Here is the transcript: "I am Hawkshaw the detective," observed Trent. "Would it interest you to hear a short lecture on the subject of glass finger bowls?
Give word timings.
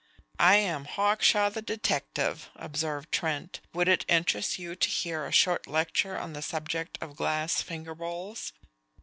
"I 0.39 0.55
am 0.55 0.85
Hawkshaw 0.85 1.51
the 1.51 1.61
detective," 1.61 2.49
observed 2.55 3.11
Trent. 3.11 3.59
"Would 3.75 3.87
it 3.87 4.03
interest 4.07 4.57
you 4.57 4.75
to 4.75 4.89
hear 4.89 5.27
a 5.27 5.31
short 5.31 5.67
lecture 5.67 6.17
on 6.17 6.33
the 6.33 6.41
subject 6.41 6.97
of 7.01 7.15
glass 7.15 7.61
finger 7.61 7.93
bowls? 7.93 8.51